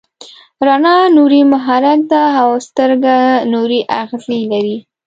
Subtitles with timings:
[0.67, 3.15] رڼا نوري محرک ده او سترګه
[3.53, 4.77] نوري آخذې لري.